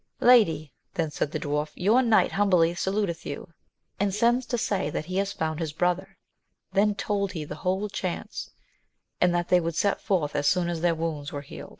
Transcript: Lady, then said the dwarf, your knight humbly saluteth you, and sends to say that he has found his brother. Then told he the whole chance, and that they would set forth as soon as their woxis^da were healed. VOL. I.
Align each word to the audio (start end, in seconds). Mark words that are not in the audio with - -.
Lady, 0.19 0.73
then 0.95 1.11
said 1.11 1.31
the 1.31 1.39
dwarf, 1.39 1.69
your 1.75 2.01
knight 2.01 2.31
humbly 2.31 2.73
saluteth 2.73 3.23
you, 3.23 3.53
and 3.99 4.15
sends 4.15 4.47
to 4.47 4.57
say 4.57 4.89
that 4.89 5.05
he 5.05 5.17
has 5.17 5.31
found 5.31 5.59
his 5.59 5.73
brother. 5.73 6.17
Then 6.71 6.95
told 6.95 7.33
he 7.33 7.45
the 7.45 7.57
whole 7.61 7.87
chance, 7.87 8.49
and 9.21 9.31
that 9.35 9.49
they 9.49 9.59
would 9.59 9.75
set 9.75 10.01
forth 10.01 10.35
as 10.35 10.47
soon 10.47 10.69
as 10.69 10.81
their 10.81 10.95
woxis^da 10.95 11.31
were 11.33 11.41
healed. 11.41 11.59
VOL. 11.59 11.67
I. 11.67 11.69